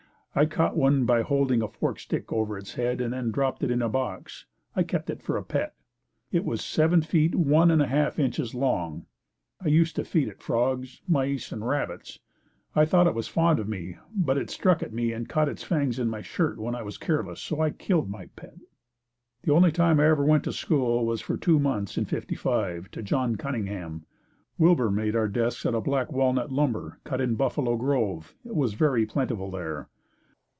[0.33, 3.69] I caught one by holding a forked stick over its head and then dropped it
[3.69, 4.45] in a box.
[4.73, 5.75] I kept it for a pet.
[6.31, 9.07] It was seven feet, one and a half inches long,
[9.59, 12.19] I used to feed it frogs, mice and rabbits.
[12.73, 15.63] I thought it was fond of me, but it struck at me and caught its
[15.65, 18.55] fangs in my shirt when I was careless, so I killed my pet.
[19.43, 23.03] The only time I ever went to school was for two months in '55, to
[23.03, 24.05] John Cunningham.
[24.57, 28.33] Wilbur made our desks out of black walnut lumber, cut in Buffalo Grove.
[28.45, 29.89] It was very plentiful there.